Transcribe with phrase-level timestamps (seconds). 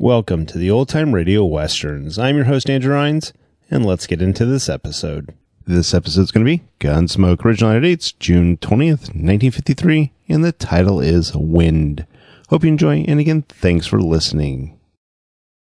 [0.00, 2.18] Welcome to the Old Time Radio Westerns.
[2.18, 3.34] I'm your host, Andrew Rhynes,
[3.70, 5.34] and let's get into this episode.
[5.66, 7.44] This episode is going to be Gunsmoke.
[7.44, 12.06] Original dates June 20th, 1953, and the title is Wind.
[12.48, 14.79] Hope you enjoy, and again, thanks for listening.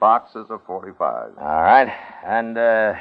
[0.00, 1.32] Boxes of 45.
[1.38, 1.92] All right.
[2.26, 2.94] And, uh,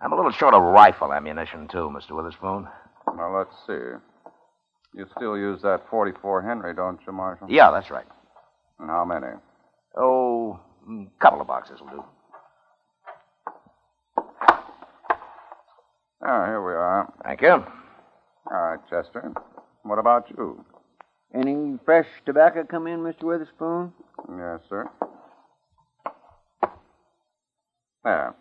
[0.00, 2.12] I'm a little short of rifle ammunition, too, Mr.
[2.12, 2.68] Witherspoon.
[3.06, 3.98] Well, let's see.
[4.94, 7.50] You still use that 44 Henry, don't you, Marshal?
[7.50, 8.06] Yeah, that's right.
[8.78, 9.26] And how many?
[9.96, 10.58] Oh,
[10.88, 12.04] a couple of boxes will do.
[16.22, 17.12] Ah, here we are.
[17.24, 17.50] Thank you.
[17.50, 17.64] All
[18.50, 19.32] right, Chester.
[19.82, 20.64] What about you?
[21.34, 23.22] Any fresh tobacco come in, Mr.
[23.22, 23.92] Witherspoon?
[24.28, 24.90] Yes, sir.
[28.04, 28.34] There.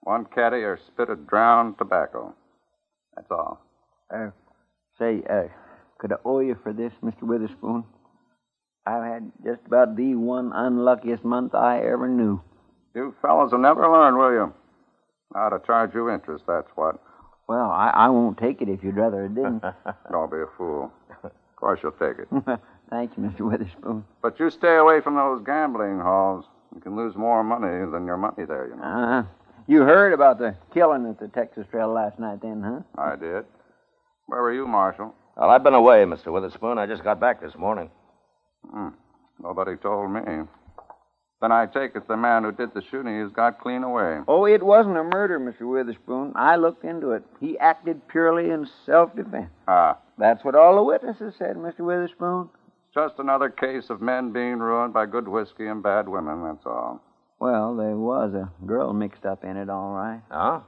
[0.00, 2.34] One caddy or spit of drowned tobacco.
[3.16, 3.60] That's all.
[4.14, 4.30] Uh,
[4.98, 5.44] say, uh,
[5.98, 7.22] could I owe you for this, Mr.
[7.22, 7.84] Witherspoon?
[8.86, 12.42] I've had just about the one unluckiest month I ever knew.
[12.94, 14.52] You fellows will never learn, will you?
[15.34, 16.96] How to charge you interest, that's what.
[17.48, 19.62] Well, I, I won't take it if you'd rather it didn't.
[20.10, 20.92] Don't be a fool.
[21.22, 22.28] Of course you'll take it.
[22.90, 23.40] Thank you, Mr.
[23.50, 24.04] Witherspoon.
[24.22, 26.44] But you stay away from those gambling halls.
[26.74, 28.82] You can lose more money than your money there, you know.
[28.82, 29.22] Uh,
[29.66, 32.80] you heard about the killing at the Texas Trail last night, then, huh?
[33.00, 33.44] I did.
[34.26, 35.14] Where were you, Marshal?
[35.36, 36.32] Well, I've been away, Mr.
[36.32, 36.78] Witherspoon.
[36.78, 37.90] I just got back this morning.
[38.70, 38.88] Hmm.
[39.42, 40.20] Nobody told me.
[41.40, 44.20] Then I take it the man who did the shooting has got clean away.
[44.28, 45.70] Oh, it wasn't a murder, Mr.
[45.70, 46.32] Witherspoon.
[46.36, 47.22] I looked into it.
[47.40, 49.50] He acted purely in self defense.
[49.68, 51.80] Ah, That's what all the witnesses said, Mr.
[51.80, 52.48] Witherspoon.
[52.94, 57.02] Just another case of men being ruined by good whiskey and bad women, that's all.
[57.40, 60.22] Well, there was a girl mixed up in it, all right.
[60.30, 60.60] Huh?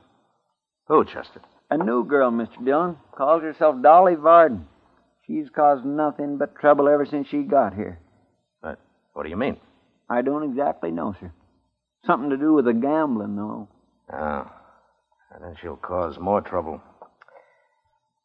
[0.88, 1.40] Who, Chester?
[1.70, 2.64] A new girl, Mr.
[2.64, 2.96] Dillon.
[3.16, 4.66] Calls herself Dolly Varden.
[5.26, 7.98] She's caused nothing but trouble ever since she got here.
[8.62, 8.78] But
[9.12, 9.56] what do you mean?
[10.08, 11.32] I don't exactly know, sir.
[12.06, 13.68] Something to do with the gambling, though.
[14.12, 14.50] Oh.
[15.32, 16.80] And then she'll cause more trouble.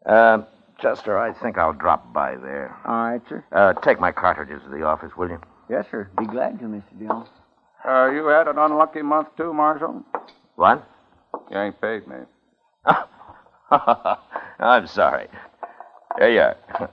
[0.06, 0.44] Uh,
[0.82, 2.76] Chester, I think I'll drop by there.
[2.86, 3.44] All right, sir.
[3.52, 5.40] Uh, take my cartridges to the office, will you?
[5.70, 6.10] Yes, sir.
[6.18, 6.84] Be glad to, Mr.
[7.00, 7.26] Dillon.
[7.88, 10.04] Uh, you had an unlucky month, too, Marshal?
[10.56, 10.88] What?
[11.50, 12.16] You ain't paid me.
[13.72, 15.28] I'm sorry.
[16.20, 16.90] Here you are.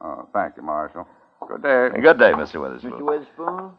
[0.00, 1.06] Oh, thank you, Marshal.
[1.46, 1.88] Good day.
[2.00, 2.60] Good day, Mr.
[2.60, 2.92] Witherspoon.
[2.92, 3.04] Mr.
[3.06, 3.72] Witherspoon?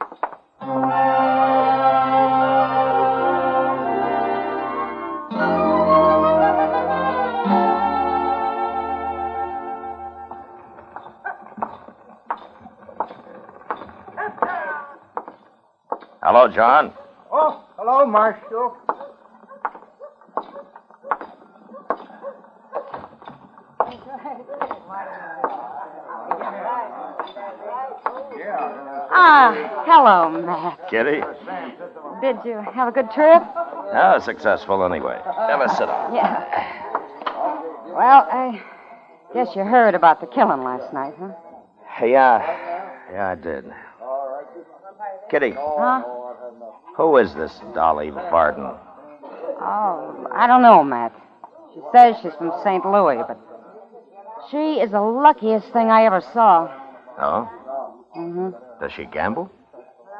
[16.42, 16.92] Hello, John.
[17.32, 18.76] Oh, hello, Marshal.
[29.14, 30.90] Ah, hello, Matt.
[30.90, 31.22] Kitty?
[32.22, 33.44] Did you have a good trip?
[33.94, 35.22] Ah, successful anyway.
[35.24, 36.16] Now, let's sit down.
[36.16, 36.42] Yeah.
[37.86, 38.60] Well, I
[39.36, 41.34] guess you heard about the killing last night, huh?
[42.04, 42.42] Yeah.
[43.14, 43.66] Yeah, I did.
[45.30, 46.21] Kitty, Huh?
[47.02, 48.64] Who is this Dolly Varden?
[48.64, 51.14] Oh, I don't know, Matt.
[51.74, 52.86] She says she's from St.
[52.86, 53.40] Louis, but
[54.52, 56.70] she is the luckiest thing I ever saw.
[57.20, 57.50] Oh?
[58.16, 58.50] Mm-hmm.
[58.80, 59.52] Does she gamble?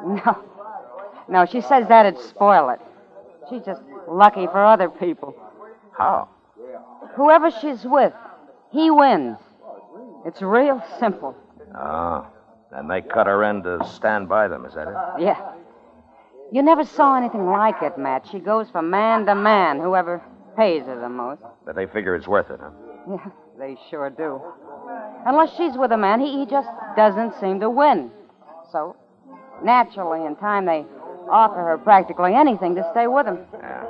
[0.04, 0.42] No.
[1.28, 2.80] No, she says that'd spoil it.
[3.48, 5.36] She's just lucky for other people.
[5.96, 6.28] How?
[7.14, 8.12] Whoever she's with,
[8.72, 9.38] he wins.
[10.26, 11.36] It's real simple.
[11.76, 12.26] Oh.
[12.72, 15.22] And they cut her in to stand by them, is that it?
[15.22, 15.52] Yeah.
[16.52, 18.26] You never saw anything like it, Matt.
[18.30, 20.22] She goes from man to man, whoever
[20.54, 21.40] pays her the most.
[21.64, 22.70] But they figure it's worth it, huh?
[23.08, 24.38] Yeah, they sure do.
[25.24, 28.10] Unless she's with a man, he, he just doesn't seem to win.
[28.70, 28.96] So,
[29.64, 30.84] naturally, in time, they
[31.30, 33.38] offer her practically anything to stay with him.
[33.54, 33.84] Yeah.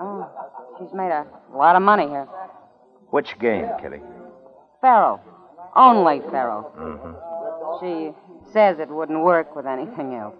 [0.00, 0.30] Oh,
[0.78, 2.28] she's made a lot of money here.
[3.10, 4.00] Which game, Kitty?
[4.80, 5.20] Faro.
[5.74, 6.70] Only Faro.
[6.78, 7.80] Mm-hmm.
[7.80, 8.14] She
[8.52, 10.36] says it wouldn't work with anything else.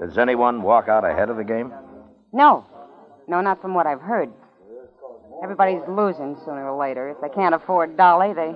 [0.00, 1.72] Does anyone walk out ahead of the game?
[2.32, 2.66] No.
[3.28, 4.30] No, not from what I've heard.
[5.42, 7.10] Everybody's losing sooner or later.
[7.10, 8.54] If they can't afford Dolly, they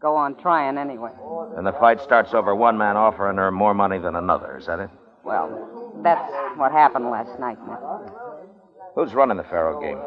[0.00, 1.10] go on trying anyway.
[1.56, 4.80] And the fight starts over one man offering her more money than another, is that
[4.80, 4.90] it?
[5.24, 7.80] Well, that's what happened last night, Matt.
[8.94, 9.98] Who's running the Faro game?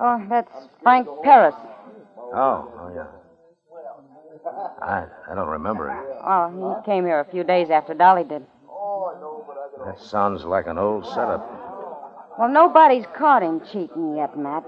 [0.00, 0.50] Oh, that's
[0.82, 1.54] Frank Paris.
[2.34, 3.06] Oh, oh yeah.
[4.82, 5.96] I I don't remember it.
[6.24, 8.44] Well, he came here a few days after Dolly did.
[8.68, 9.92] Oh, I know, but I.
[9.92, 11.44] That sounds like an old setup.
[12.38, 14.64] Well, nobody's caught him cheating yet, Matt.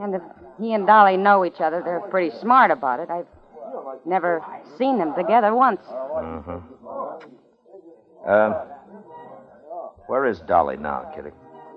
[0.00, 0.22] And if
[0.60, 3.08] he and Dolly know each other, they're pretty smart about it.
[3.10, 3.26] I've
[4.04, 4.42] never
[4.78, 5.80] seen them together once.
[5.86, 6.58] Mm-hmm.
[8.28, 8.52] Um,
[10.06, 11.30] where is Dolly now, Kitty?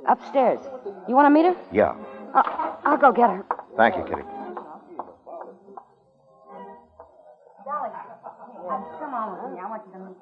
[0.07, 0.59] Upstairs.
[1.07, 1.55] You want to meet her?
[1.71, 1.95] Yeah.
[2.33, 3.45] Uh, I'll go get her.
[3.77, 4.21] Thank you, Kitty.
[8.75, 9.59] Come on with me.
[9.63, 10.17] I want you to meet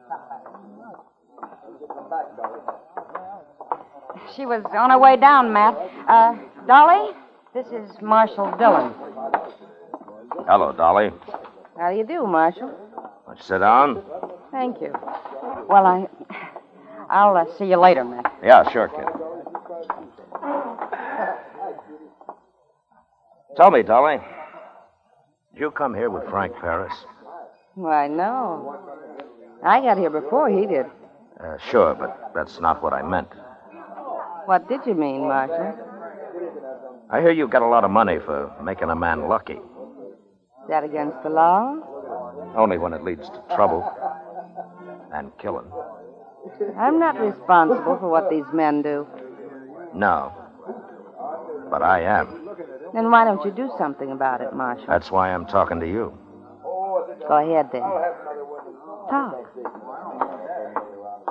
[4.36, 5.76] She was on her way down, Matt.
[6.08, 6.36] Uh,
[6.68, 7.16] Dolly,
[7.56, 8.94] this is Marshal Dillon.
[10.48, 11.10] Hello, Dolly.
[11.80, 12.72] How do you do, Marshal?
[13.26, 14.04] Want you sit down?
[14.52, 14.94] Thank you.
[15.68, 16.08] Well, I,
[17.10, 18.32] I'll uh, see you later, Matt.
[18.44, 19.08] Yeah, sure, kid.
[23.58, 24.18] Tell me, Dolly.
[25.54, 26.94] Did you come here with Frank Paris?
[27.76, 28.78] Why, know.
[29.64, 30.86] I got here before he did.
[31.44, 33.30] Uh, sure, but that's not what I meant.
[34.46, 35.80] What did you mean, Marshal?
[37.10, 39.54] I hear you got a lot of money for making a man lucky.
[39.54, 41.76] Is that against the law?
[42.56, 43.90] Only when it leads to trouble
[45.14, 45.72] and killing.
[46.78, 49.08] I'm not responsible for what these men do.
[49.94, 50.32] No.
[51.70, 52.50] But I am.
[52.94, 54.86] Then why don't you do something about it, Marshal?
[54.88, 56.18] That's why I'm talking to you.
[57.28, 57.82] Go ahead, then.
[59.10, 59.50] Talk.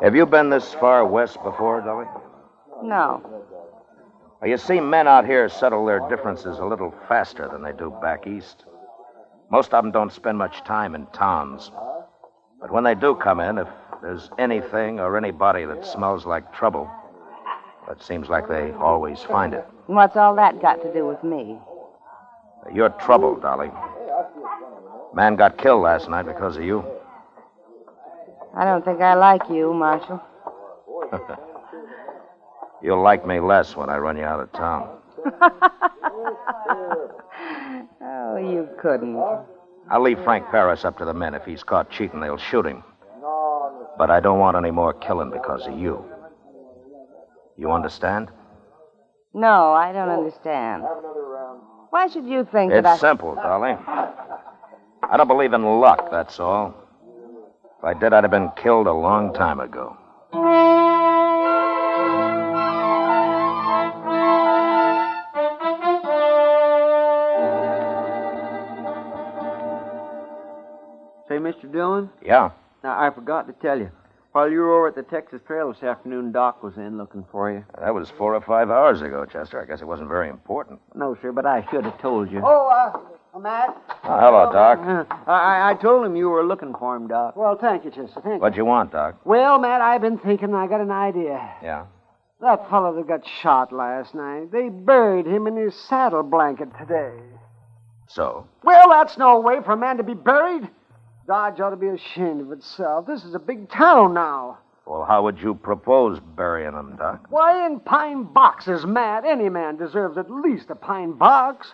[0.03, 2.07] Have you been this far west before, Dolly?
[2.83, 3.21] No.
[4.41, 7.97] Well, you see, men out here settle their differences a little faster than they do
[8.03, 8.65] back east.
[9.51, 11.71] Most of them don't spend much time in towns.
[12.61, 13.69] But when they do come in, if
[14.03, 16.91] there's anything or anybody that smells like trouble,
[17.91, 19.65] it seems like they always find it.
[19.87, 21.59] What's all that got to do with me?
[22.73, 23.71] You're trouble, Dolly.
[25.15, 26.85] Man got killed last night because of you.
[28.55, 30.21] I don't think I like you, Marshal.
[32.83, 34.89] You'll like me less when I run you out of town.
[38.05, 39.17] Oh, you couldn't.
[39.91, 41.35] I'll leave Frank Paris up to the men.
[41.35, 42.83] If he's caught cheating, they'll shoot him.
[43.99, 46.05] But I don't want any more killing because of you.
[47.59, 48.31] You understand?
[49.35, 50.83] No, I don't understand.
[51.91, 52.93] Why should you think that I...
[52.93, 53.77] It's simple, Dolly.
[55.13, 56.75] I don't believe in luck, that's all.
[57.79, 59.99] If I did, I'd have been killed a long time ago.
[71.29, 71.71] Say, Mr.
[71.71, 72.51] Dillon, Yeah.
[72.83, 73.91] now I forgot to tell you.
[74.33, 77.51] While you were over at the Texas Trail this afternoon, Doc was in looking for
[77.51, 77.65] you.
[77.79, 79.61] That was four or five hours ago, Chester.
[79.61, 80.81] I guess it wasn't very important.
[80.95, 82.41] No, sir, but I should have told you.
[82.43, 82.99] Oh, uh,
[83.41, 83.77] Matt.
[84.05, 84.79] Oh, hello, Doc.
[84.81, 87.35] Uh, I, I told him you were looking for him, Doc.
[87.35, 88.21] Well, thank you, Chester.
[88.21, 88.41] Thank you.
[88.41, 89.21] What'd you want, Doc?
[89.25, 90.55] Well, Matt, I've been thinking.
[90.55, 91.51] I got an idea.
[91.63, 91.87] Yeah.
[92.41, 97.15] That fellow that got shot last night, they buried him in his saddle blanket today.
[98.09, 98.47] So?
[98.65, 100.69] Well, that's no way for a man to be buried.
[101.27, 103.07] Dodge ought to be ashamed of itself.
[103.07, 104.59] This is a big town now.
[104.85, 107.27] Well, how would you propose burying him, Doc?
[107.31, 109.25] Why, in pine boxes, Matt.
[109.25, 111.73] Any man deserves at least a pine box.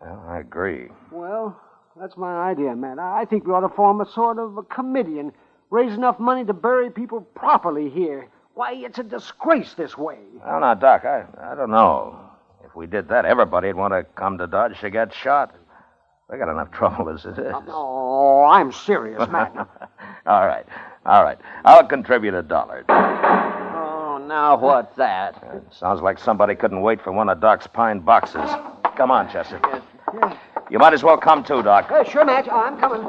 [0.00, 0.88] Well, I agree.
[1.10, 1.60] Well,
[2.00, 2.98] that's my idea, Matt.
[2.98, 5.32] I think we ought to form a sort of a committee and
[5.70, 8.28] raise enough money to bury people properly here.
[8.54, 10.18] Why, it's a disgrace this way.
[10.44, 12.18] Well, now, Doc, I, I don't know.
[12.64, 15.54] If we did that, everybody'd want to come to Dodge to get shot.
[16.30, 17.52] They got enough trouble as it is.
[17.54, 19.56] Oh, no, I'm serious, Matt.
[20.26, 20.66] all right,
[21.06, 21.38] all right.
[21.64, 22.84] I'll contribute a dollar.
[24.28, 25.42] Now what's that?
[25.70, 28.50] Sounds like somebody couldn't wait for one of Doc's pine boxes.
[28.94, 29.58] Come on, Chester.
[30.70, 31.90] You might as well come too, Doc.
[31.90, 32.46] Uh, sure, Matt.
[32.50, 33.06] Oh, I'm coming.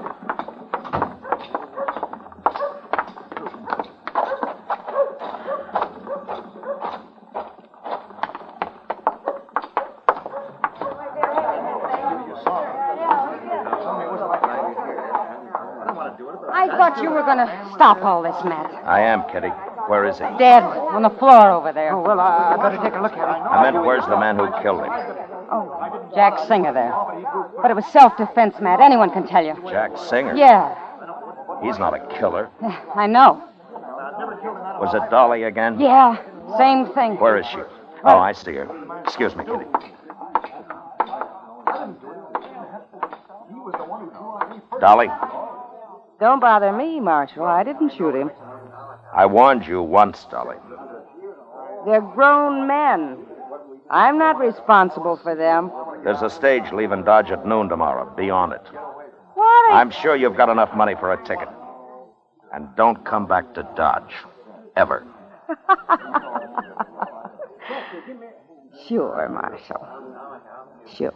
[16.51, 18.73] I thought you were going to stop all this, Matt.
[18.85, 19.51] I am, Kitty.
[19.89, 20.25] Where is he?
[20.37, 21.93] Dead on the floor over there.
[21.95, 23.47] Oh, well, I, I better take a look at him.
[23.47, 24.91] I meant, where's the man who killed him?
[25.51, 26.93] Oh, Jack Singer there.
[27.61, 28.81] But it was self defense, Matt.
[28.81, 29.55] Anyone can tell you.
[29.67, 30.35] Jack Singer.
[30.35, 30.75] Yeah,
[31.63, 32.49] He's not a killer.
[32.95, 33.43] I know.
[34.79, 35.79] Was it Dolly again?
[35.79, 36.17] Yeah,
[36.57, 37.19] same thing.
[37.19, 37.57] Where is she?
[38.03, 38.69] Oh, I see her.
[39.03, 39.65] Excuse me, Kitty.
[44.79, 45.07] Dolly,
[46.19, 47.43] Don't bother me, Marshal.
[47.45, 48.31] I didn't shoot him.
[49.19, 50.55] I warned you once, Dolly.
[51.85, 53.17] They're grown men.
[53.89, 55.73] I'm not responsible for them.
[56.05, 58.09] There's a stage leaving Dodge at noon tomorrow.
[58.15, 58.61] Be on it.
[59.33, 59.73] What?
[59.73, 61.49] I'm sure you've got enough money for a ticket.
[62.53, 64.13] And don't come back to Dodge.
[64.77, 65.05] Ever.
[68.87, 69.85] Sure, Marshal.
[70.95, 71.11] Sure.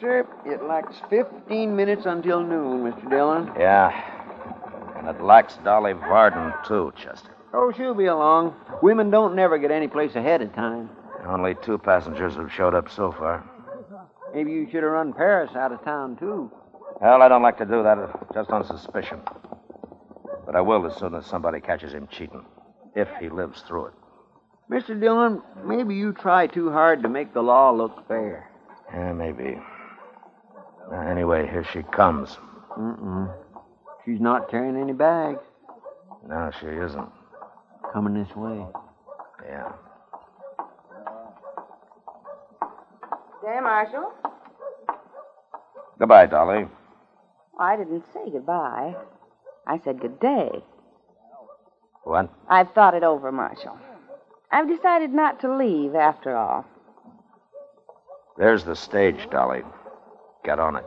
[0.00, 3.08] Sir, it lacks 15 minutes until noon, Mr.
[3.10, 3.50] Dillon.
[3.58, 3.90] Yeah.
[4.96, 7.34] And it lacks Dolly Varden, too, Chester.
[7.52, 8.54] Oh, she'll be along.
[8.82, 10.90] Women don't never get any place ahead of time.
[11.26, 13.48] Only two passengers have showed up so far.
[14.34, 16.50] Maybe you should have run Paris out of town, too.
[17.00, 19.20] Well, I don't like to do that just on suspicion.
[20.46, 22.44] But I will as soon as somebody catches him cheating.
[22.96, 23.92] If he lives through it.
[24.70, 24.98] Mr.
[24.98, 28.50] Dillon, maybe you try too hard to make the law look fair.
[28.92, 29.58] Yeah, maybe.
[30.94, 32.38] Uh, anyway, here she comes.
[32.78, 33.32] Mm-mm.
[34.04, 35.40] She's not carrying any bags.
[36.28, 37.08] No, she isn't.
[37.92, 38.64] Coming this way.
[39.44, 39.72] Yeah.
[43.42, 44.12] Day, Marshal.
[45.98, 46.66] Goodbye, Dolly.
[47.58, 48.94] I didn't say goodbye.
[49.66, 50.62] I said good day.
[52.04, 52.30] What?
[52.48, 53.78] I've thought it over, Marshal.
[54.52, 56.64] I've decided not to leave after all.
[58.36, 59.62] There's the stage, Dolly.
[60.44, 60.84] Get on it.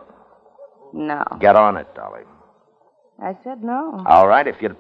[0.93, 1.23] No.
[1.39, 2.21] Get on it, Dolly.
[3.21, 4.03] I said no.
[4.07, 4.75] All right, if you.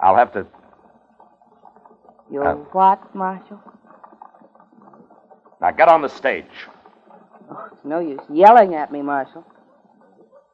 [0.00, 0.46] I'll have to.
[2.30, 2.54] You'll Uh.
[2.72, 3.60] what, Marshal?
[5.60, 6.46] Now get on the stage.
[7.72, 9.44] It's no use yelling at me, Marshal.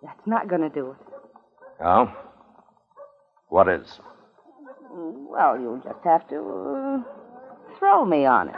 [0.02, 0.96] That's not going to do it.
[1.84, 2.10] Oh?
[3.48, 4.00] What is?
[4.90, 8.54] Well, you'll just have to uh, throw me on it.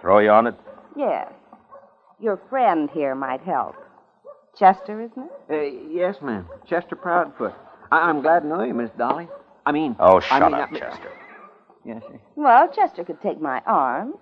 [0.00, 0.54] Throw you on it?
[0.96, 1.32] Yes.
[2.20, 3.76] Your friend here might help.
[4.58, 5.50] Chester, isn't it?
[5.50, 6.46] Uh, yes, ma'am.
[6.66, 7.54] Chester Proudfoot.
[7.90, 9.28] I- I'm glad to know you, Miss Dolly.
[9.64, 9.96] I mean.
[9.98, 11.08] Oh, I shut mean, up, I- Chester.
[11.84, 12.20] Yes, sir.
[12.36, 14.16] Well, Chester could take my arms.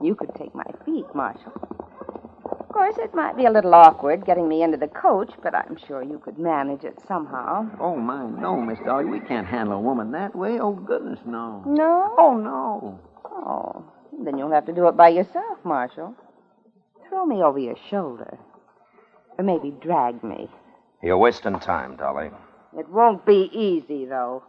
[0.00, 1.52] You could take my feet, Marshal.
[2.44, 5.76] Of course, it might be a little awkward getting me into the coach, but I'm
[5.76, 7.66] sure you could manage it somehow.
[7.80, 9.04] Oh, my, no, Miss Dolly.
[9.06, 10.58] We can't handle a woman that way.
[10.60, 11.62] Oh, goodness, no.
[11.66, 12.14] No?
[12.18, 12.98] Oh, no.
[13.24, 13.84] Oh,
[14.24, 16.14] then you'll have to do it by yourself, Marshal.
[17.16, 18.36] Throw me over your shoulder.
[19.38, 20.50] Or maybe drag me.
[21.02, 22.28] You're wasting time, Dolly.
[22.78, 24.42] It won't be easy, though.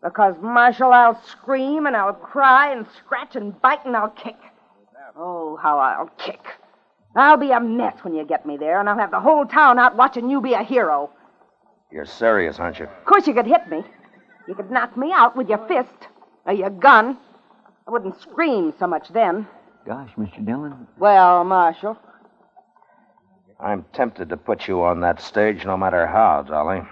[0.00, 4.36] Because, Marshal, I'll scream and I'll cry and scratch and bite and I'll kick.
[5.16, 6.38] Oh, how I'll kick.
[7.16, 9.80] I'll be a mess when you get me there, and I'll have the whole town
[9.80, 11.10] out watching you be a hero.
[11.90, 12.84] You're serious, aren't you?
[12.84, 13.82] Of course, you could hit me.
[14.46, 16.06] You could knock me out with your fist
[16.46, 17.18] or your gun.
[17.88, 19.48] I wouldn't scream so much then.
[19.88, 20.44] Gosh, Mr.
[20.44, 20.86] Dillon.
[20.98, 21.96] Well, Marshal,
[23.58, 26.82] I'm tempted to put you on that stage no matter how, Dolly.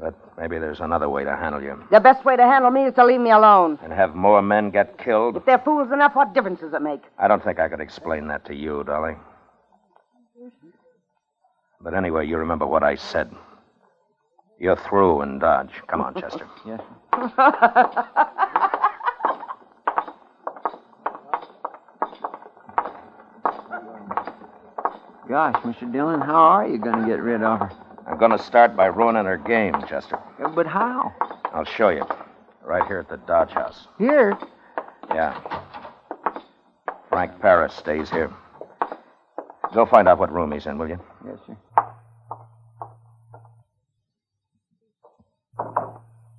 [0.00, 1.80] But maybe there's another way to handle you.
[1.92, 3.78] the best way to handle me is to leave me alone.
[3.80, 5.36] And have more men get killed?
[5.36, 7.02] If they're fools enough, what difference does it make?
[7.16, 9.14] I don't think I could explain that to you, Dolly.
[11.80, 13.30] But anyway, you remember what I said.
[14.58, 15.70] You're through in Dodge.
[15.86, 16.48] Come on, Chester.
[16.66, 16.80] Yes.
[25.28, 25.90] Gosh, Mr.
[25.92, 27.70] Dillon, how are you going to get rid of her?
[28.06, 30.18] I'm going to start by ruining her game, Chester.
[30.42, 31.12] Uh, But how?
[31.52, 32.04] I'll show you.
[32.64, 33.88] Right here at the Dodge House.
[33.98, 34.38] Here?
[35.10, 35.38] Yeah.
[37.10, 38.30] Frank Paris stays here.
[39.74, 40.98] Go find out what room he's in, will you?
[41.26, 41.56] Yes, sir.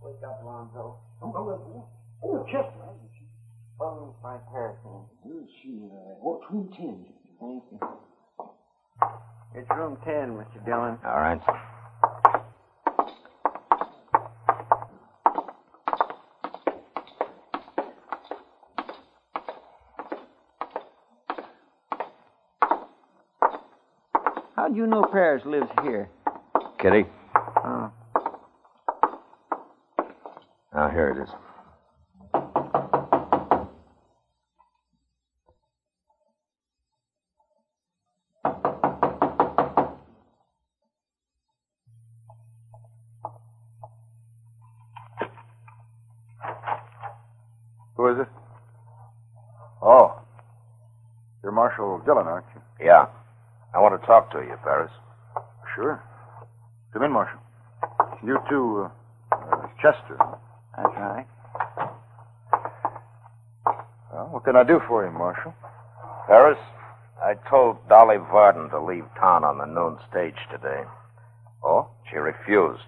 [0.01, 0.97] Wake up, Lonzo.
[1.21, 1.87] Oh, oh,
[2.23, 2.71] oh, Chester.
[3.81, 5.05] Oh, Frank Harrison.
[5.25, 7.05] You see, uh, what's room 10?
[7.39, 7.79] Thank you.
[9.55, 10.65] It's room 10, Mr.
[10.65, 10.97] Dillon.
[11.05, 11.39] All right.
[24.55, 26.09] How'd you know Paris lives here?
[26.77, 27.05] Kitty.
[27.35, 27.91] Oh.
[30.73, 31.29] Now, here it is.
[47.99, 48.27] Who is it?
[49.81, 50.21] Oh.
[51.43, 52.61] You're Marshal Dillon, aren't you?
[52.85, 53.07] Yeah.
[53.75, 54.89] I want to talk to you, Paris.
[55.75, 56.01] Sure.
[56.93, 57.37] Come in, Marshal.
[58.23, 60.17] You too, uh, uh, Chester.
[60.77, 61.27] That's right.
[64.13, 65.53] Well, what can I do for you, Marshal?
[66.27, 66.57] Paris,
[67.21, 70.83] I told Dolly Varden to leave town on the noon stage today.
[71.61, 71.89] Oh?
[72.09, 72.87] She refused.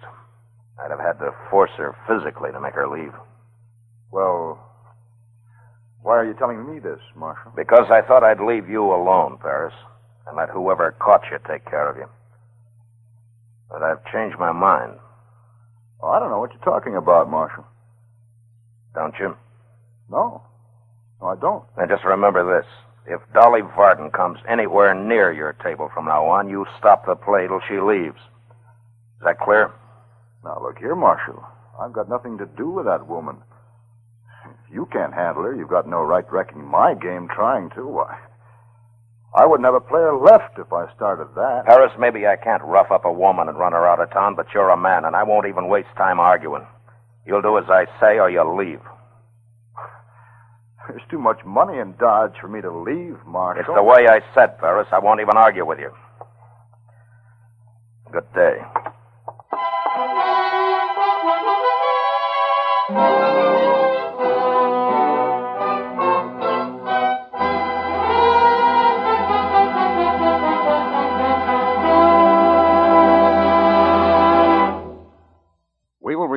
[0.82, 3.12] I'd have had to force her physically to make her leave.
[4.10, 4.58] Well,
[6.02, 7.52] why are you telling me this, Marshal?
[7.56, 9.74] Because I thought I'd leave you alone, Paris,
[10.26, 12.06] and let whoever caught you take care of you.
[13.70, 14.98] But I've changed my mind,
[16.02, 17.64] Oh, I don't know what you're talking about, Marshal.
[18.92, 19.36] don't you?
[20.10, 20.42] No.
[21.20, 21.62] No, I don't.
[21.76, 22.66] And just remember this.
[23.06, 27.46] If Dolly Varden comes anywhere near your table from now on, you stop the play
[27.46, 28.18] till she leaves.
[28.18, 29.70] Is that clear?
[30.44, 31.42] Now, look here, Marshal.
[31.80, 33.36] I've got nothing to do with that woman.
[34.72, 37.86] You can't handle her, you've got no right wrecking my game trying to.
[37.86, 38.18] Why?
[39.34, 41.64] I wouldn't have a player left if I started that.
[41.66, 44.46] Paris, maybe I can't rough up a woman and run her out of town, but
[44.52, 46.66] you're a man, and I won't even waste time arguing.
[47.26, 48.80] You'll do as I say, or you'll leave.
[50.88, 53.60] There's too much money in Dodge for me to leave, Marshal.
[53.60, 54.88] It's the way I said, Paris.
[54.90, 55.92] I won't even argue with you.
[58.10, 58.58] Good day.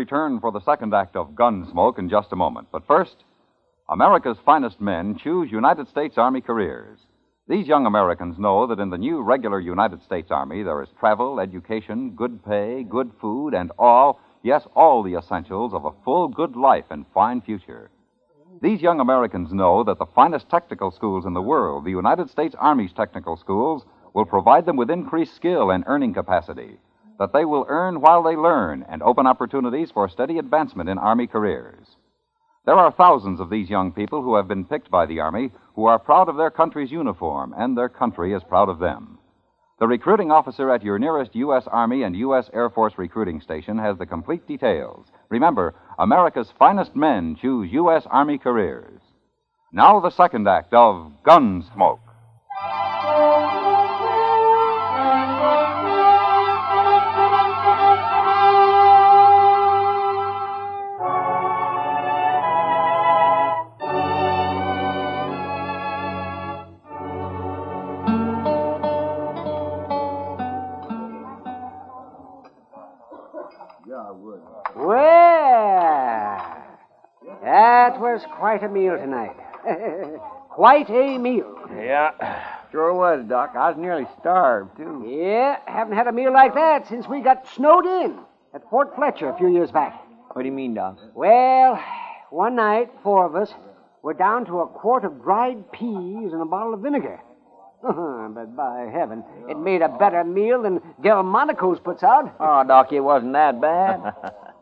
[0.06, 2.68] Return for the second act of Gunsmoke in just a moment.
[2.72, 3.24] But first,
[3.90, 7.00] America's finest men choose United States Army careers.
[7.48, 11.40] These young Americans know that in the new regular United States Army there is travel,
[11.40, 16.56] education, good pay, good food, and all, yes, all the essentials of a full, good
[16.56, 17.90] life and fine future.
[18.62, 22.54] These young Americans know that the finest technical schools in the world, the United States
[22.60, 26.78] Army's technical schools, will provide them with increased skill and earning capacity,
[27.20, 31.28] that they will earn while they learn and open opportunities for steady advancement in Army
[31.28, 31.96] careers.
[32.66, 35.86] There are thousands of these young people who have been picked by the Army who
[35.86, 39.20] are proud of their country's uniform, and their country is proud of them.
[39.78, 41.68] The recruiting officer at your nearest U.S.
[41.68, 42.50] Army and U.S.
[42.54, 45.06] Air Force recruiting station has the complete details.
[45.30, 48.08] Remember, America's finest men choose U.S.
[48.10, 49.02] Army careers.
[49.74, 52.00] Now, the second act of Gunsmoke.
[74.76, 74.98] Well,
[77.44, 79.38] that was quite a meal tonight.
[80.50, 81.56] quite a meal.
[81.78, 82.12] Yeah,
[82.72, 83.52] sure was, Doc.
[83.56, 85.06] I was nearly starved, too.
[85.08, 88.20] Yeah, haven't had a meal like that since we got snowed in
[88.54, 89.94] at Fort Fletcher a few years back.
[90.34, 91.00] What do you mean, Doc?
[91.14, 91.82] Well,
[92.32, 93.54] one night, four of us
[94.04, 97.22] were down to a quart of dried peas and a bottle of vinegar.
[98.34, 102.36] but by heaven, it made a better meal than Delmonico's puts out.
[102.40, 104.14] Oh, Doc, it wasn't that bad.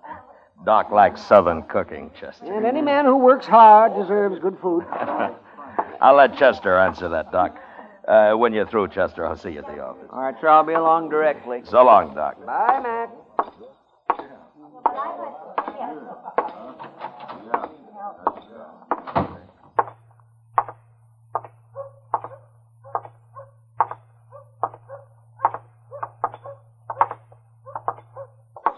[0.65, 2.53] Doc likes Southern cooking, Chester.
[2.53, 4.85] And any man who works hard deserves good food.
[6.01, 7.57] I'll let Chester answer that, Doc.
[8.07, 10.07] Uh, when you're through, Chester, I'll see you at the office.
[10.11, 11.61] All right, sure, I'll be along directly.
[11.65, 12.45] So long, Doc.
[12.45, 13.09] Bye, Matt.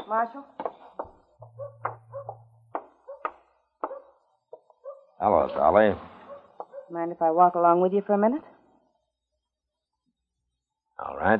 [0.07, 0.45] Marshal?
[5.19, 5.95] Hello, Dolly.
[6.91, 8.43] Mind if I walk along with you for a minute?
[10.99, 11.39] All right.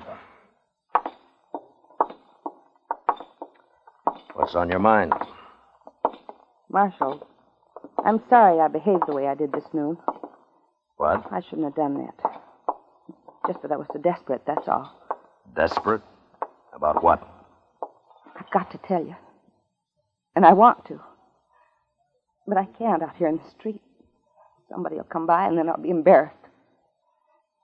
[4.33, 5.13] What's on your mind?
[6.69, 7.25] Marshal,
[8.03, 9.97] I'm sorry I behaved the way I did this noon.
[10.97, 11.25] What?
[11.31, 12.41] I shouldn't have done that.
[13.47, 14.91] Just that I was so desperate, that's all.
[15.55, 16.01] Desperate?
[16.73, 17.34] About what?
[18.55, 19.17] Got to tell you.
[20.33, 21.01] And I want to.
[22.47, 23.81] But I can't out here in the street.
[24.69, 26.37] Somebody will come by and then I'll be embarrassed.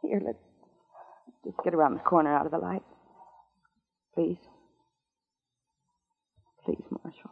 [0.02, 0.38] Here, let's
[1.46, 2.84] just get around the corner out of the light.
[4.14, 4.36] Please.
[6.66, 7.32] Please, Marshal.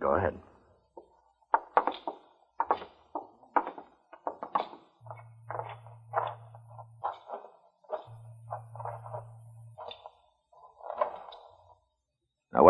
[0.00, 0.34] Go ahead.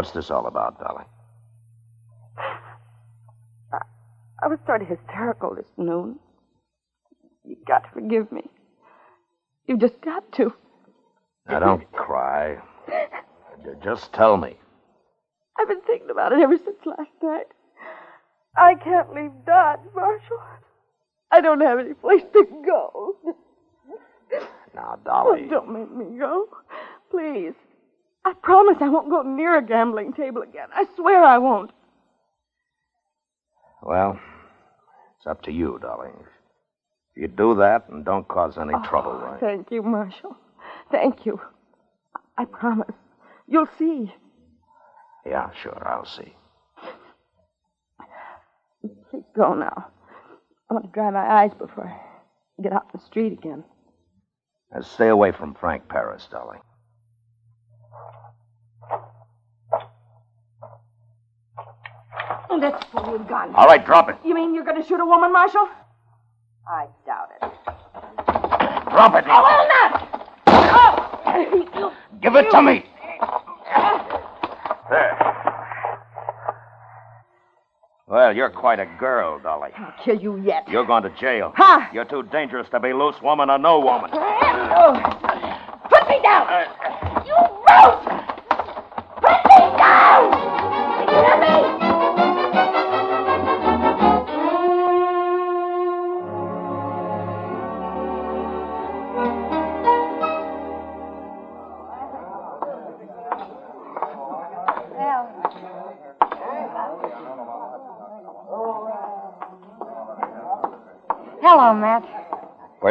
[0.02, 1.04] What's this all about, Dolly?
[4.42, 6.18] I was sort of hysterical this noon.
[7.44, 8.42] You've got to forgive me.
[9.68, 10.52] You've just got to.
[11.48, 12.58] Now, don't cry.
[13.84, 14.56] Just tell me.
[15.56, 17.46] I've been thinking about it ever since last night.
[18.56, 20.40] I can't leave Dodge, Marshal.
[21.30, 23.14] I don't have any place to go.
[24.74, 25.46] Now, Oh, Dolly.
[25.48, 26.48] don't make me go.
[27.12, 27.54] Please.
[28.24, 30.68] I promise I won't go near a gambling table again.
[30.74, 31.72] I swear I won't.
[33.82, 34.18] Well,
[35.18, 36.14] it's up to you, darling.
[37.14, 39.40] If you do that and don't cause any oh, trouble, right?
[39.40, 40.36] Thank you, Marshal.
[40.90, 41.40] Thank you.
[42.38, 42.94] I promise.
[43.48, 44.12] You'll see.
[45.26, 46.34] Yeah, sure, I'll see.
[49.10, 49.88] Please go now.
[50.70, 53.62] I want to dry my eyes before I get out in the street again.
[54.72, 56.58] Now, stay away from Frank Paris, Dolly.
[62.50, 63.54] Oh, that's for your gun.
[63.54, 64.16] All right, drop it.
[64.24, 65.68] You mean you're going to shoot a woman, Marshal?
[66.68, 67.40] I doubt it.
[68.90, 69.24] Drop it.
[69.26, 70.08] I will not!
[70.46, 71.92] Oh!
[72.20, 72.84] Give it to me.
[74.90, 75.32] There.
[78.06, 79.70] Well, you're quite a girl, Dolly.
[79.78, 80.68] I'll kill you yet.
[80.68, 81.54] You're going to jail.
[81.56, 81.88] Ha!
[81.94, 84.10] You're too dangerous to be loose woman or no woman.
[84.12, 84.92] Oh.
[85.88, 86.46] Put me down!
[86.81, 86.81] You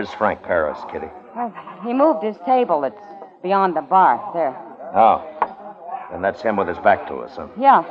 [0.02, 1.10] Where's Frank Paris, Kitty?
[1.36, 2.84] Well, he moved his table.
[2.86, 2.98] It's
[3.44, 4.32] beyond the bar.
[4.34, 4.58] There.
[4.96, 5.22] Oh.
[6.12, 7.50] And that's him with his back to us, huh?
[7.56, 7.84] Yeah.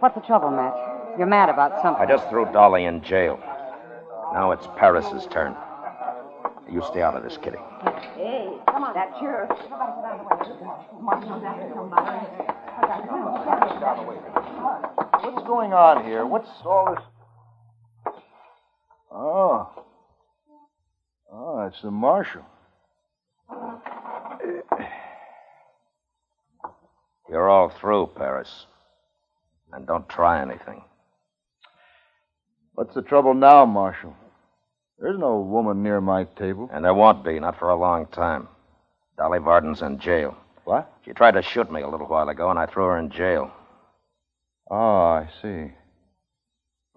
[0.00, 0.74] What's the trouble, Matt?
[1.16, 2.02] You're mad about something.
[2.02, 3.40] I just threw Dolly in jail.
[4.34, 5.56] Now it's Paris's turn.
[6.70, 7.56] You stay out of this, Kitty.
[8.14, 8.92] Hey, come on.
[8.92, 9.48] That's yours.
[15.22, 16.26] What's going on here?
[16.26, 18.14] What's all this?
[19.10, 19.86] Oh.
[21.32, 22.44] Oh, it's the marshal.
[27.28, 28.66] You're all through, Paris.
[29.72, 30.82] And don't try anything.
[32.74, 34.14] What's the trouble now, Marshal?
[34.98, 36.70] There's no woman near my table.
[36.72, 38.48] And there won't be, not for a long time.
[39.16, 40.36] Dolly Varden's in jail.
[40.64, 40.90] What?
[41.04, 43.50] She tried to shoot me a little while ago, and I threw her in jail.
[44.70, 45.72] Oh, I see.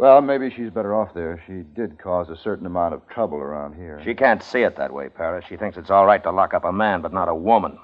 [0.02, 1.44] Well, maybe she's better off there.
[1.46, 4.02] She did cause a certain amount of trouble around here.
[4.04, 5.46] She can't see it that way, Paris.
[5.48, 7.78] She thinks it's all right to lock up a man, but not a woman.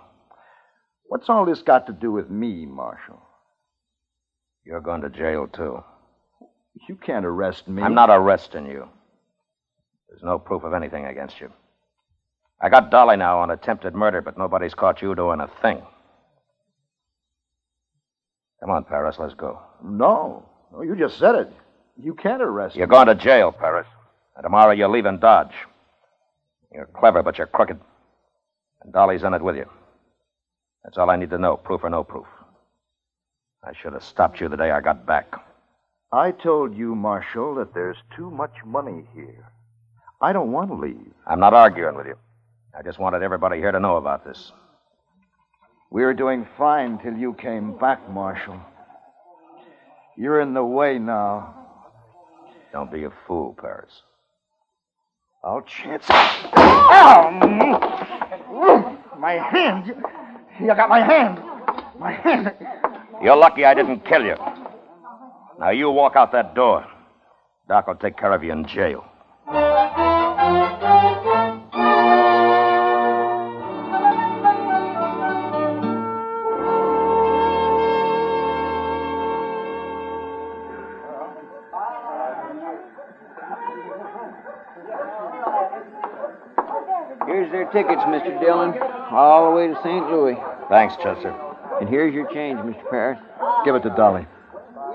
[1.10, 3.22] What's all this got to do with me, Marshal?
[4.66, 5.84] You're going to jail, too.
[6.90, 7.84] You can't arrest me.
[7.84, 8.90] I'm not arresting you.
[10.10, 11.52] There's no proof of anything against you.
[12.60, 15.84] I got Dolly now on attempted murder, but nobody's caught you doing a thing.
[18.60, 19.62] Come on, Paris, let's go.
[19.84, 20.50] No.
[20.74, 21.54] No, you just said it.
[22.00, 22.92] You can't arrest You're me.
[22.92, 23.88] going to jail, Paris.
[24.36, 25.54] And tomorrow you're leaving Dodge.
[26.72, 27.80] You're clever, but you're crooked.
[28.84, 29.66] And Dolly's in it with you.
[30.84, 32.28] That's all I need to know, proof or no proof.
[33.64, 35.34] I should have stopped you the day I got back.
[36.12, 39.52] I told you, Marshal, that there's too much money here.
[40.22, 41.12] I don't want to leave.
[41.26, 42.16] I'm not arguing with you.
[42.78, 44.52] I just wanted everybody here to know about this.
[45.90, 48.60] We were doing fine till you came back, Marshal.
[50.16, 51.67] You're in the way now.
[52.72, 54.02] Don't be a fool, Paris.
[55.44, 56.06] I'll chance.
[56.10, 57.40] Ow!
[58.50, 59.94] Um, my hand!
[60.60, 61.40] You got my hand!
[62.00, 62.54] My hand!
[63.22, 64.36] You're lucky I didn't kill you.
[65.60, 66.86] Now you walk out that door.
[67.68, 69.06] Doc will take care of you in jail.
[87.72, 88.40] Here's their tickets, Mr.
[88.40, 88.74] Dillon,
[89.12, 90.10] all the way to St.
[90.10, 90.36] Louis.
[90.70, 91.36] Thanks, Chester.
[91.80, 92.90] And here's your change, Mr.
[92.90, 93.20] Paris.
[93.66, 94.26] Give it to Dolly.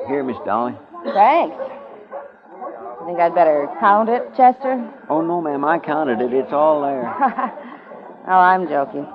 [0.06, 0.74] Here, Miss Dolly.
[1.04, 1.56] Thanks.
[1.56, 4.90] You think I'd better count it, Chester?
[5.08, 6.32] Oh, no, ma'am, I counted it.
[6.32, 7.02] It's all there.
[8.28, 9.06] oh, I'm joking.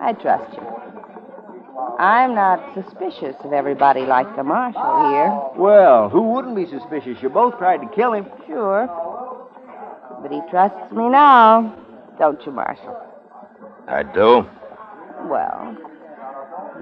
[0.00, 0.62] I trust you.
[1.98, 5.62] I'm not suspicious of everybody like the marshal here.
[5.62, 7.22] Well, who wouldn't be suspicious?
[7.22, 8.26] You both tried to kill him.
[8.46, 8.88] Sure.
[10.22, 11.83] But he trusts me now,
[12.18, 12.96] don't you, Marshal?
[13.88, 14.46] I do.
[15.28, 15.76] Well,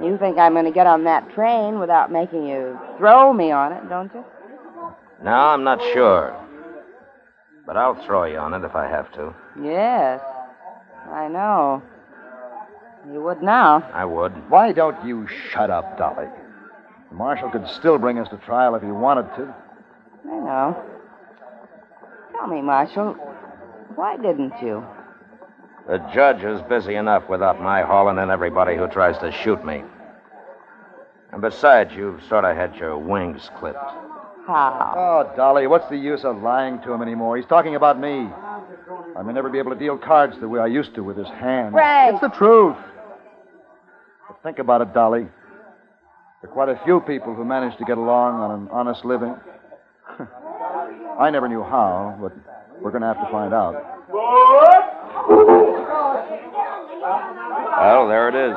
[0.02, 3.72] you think I'm going to get on that train without making you throw me on
[3.72, 4.24] it, don't you?
[5.22, 6.36] No, I'm not sure.
[7.66, 9.34] But I'll throw you on it if I have to.
[9.62, 10.20] Yes,
[11.10, 11.82] I know.
[13.12, 13.88] You would now.
[13.92, 14.32] I would.
[14.50, 16.26] Why don't you shut up, Dolly?
[17.10, 19.54] The marshal could still bring us to trial if he wanted to.
[20.24, 20.84] I know.
[22.32, 23.14] Tell me, Marshal,
[23.94, 24.84] why didn't you?
[25.88, 29.82] The judge is busy enough without my hauling in everybody who tries to shoot me.
[31.32, 33.78] And besides, you've sort of had your wings clipped.
[34.46, 34.94] How?
[34.96, 37.36] Oh, Dolly, what's the use of lying to him anymore?
[37.36, 38.28] He's talking about me.
[39.16, 41.28] I may never be able to deal cards the way I used to with his
[41.28, 41.72] hand.
[41.72, 42.14] Frank!
[42.14, 42.76] It's the truth.
[44.28, 45.26] But think about it, Dolly.
[46.42, 49.34] There are quite a few people who manage to get along on an honest living.
[51.18, 52.32] I never knew how, but
[52.80, 53.74] we're going to have to find out.
[57.78, 58.56] Well, there it is.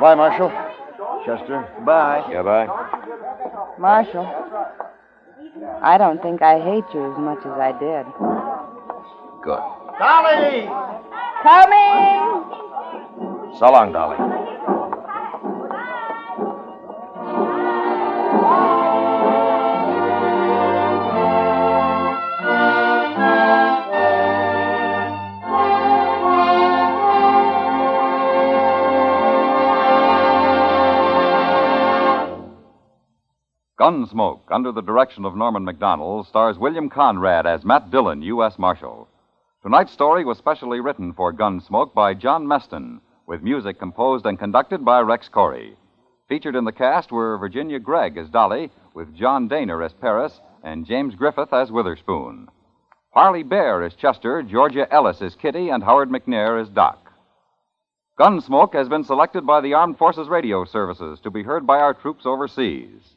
[0.00, 0.50] Bye, Marshal.
[1.26, 1.68] Chester.
[1.84, 2.24] Bye.
[2.30, 2.66] Yeah, bye.
[3.78, 4.26] Marshal,
[5.82, 8.06] I don't think I hate you as much as I did.
[9.42, 9.60] Good.
[9.98, 10.68] Dolly!
[11.42, 12.30] Coming!
[13.58, 14.49] So long, Dolly.
[33.90, 38.56] Gunsmoke, under the direction of Norman Macdonnell, stars William Conrad as Matt Dillon, U.S.
[38.56, 39.08] Marshal.
[39.64, 44.84] Tonight's story was specially written for Gunsmoke by John Meston, with music composed and conducted
[44.84, 45.74] by Rex Koury.
[46.28, 50.86] Featured in the cast were Virginia Gregg as Dolly, with John Dehner as Paris, and
[50.86, 52.46] James Griffith as Witherspoon.
[53.12, 57.10] Parley Baer as Chester, Georgia Ellis as Kitty, and Howard McNear as Doc.
[58.20, 61.92] Gunsmoke has been selected by the Armed Forces Radio Services to be heard by our
[61.92, 63.16] troops overseas.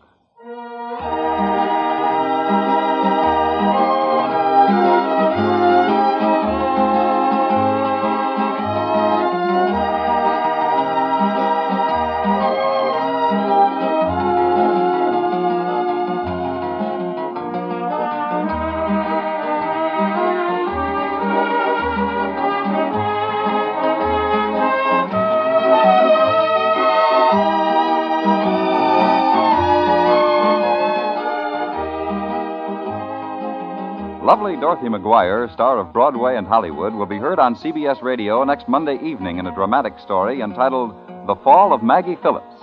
[34.55, 38.97] Dorothy McGuire, star of Broadway and Hollywood, will be heard on CBS Radio next Monday
[39.01, 40.91] evening in a dramatic story entitled
[41.27, 42.55] The Fall of Maggie Phillips.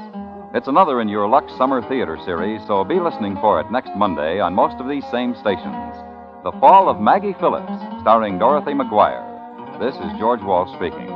[0.54, 4.40] It's another in your Lux Summer Theater series, so be listening for it next Monday
[4.40, 5.94] on most of these same stations.
[6.44, 9.24] The Fall of Maggie Phillips, starring Dorothy McGuire.
[9.80, 11.08] This is George Walsh speaking.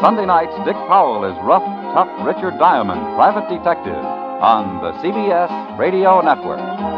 [0.00, 4.04] Sunday nights, Dick Powell is rough, tough Richard Diamond, private detective,
[4.42, 6.97] on the CBS Radio Network.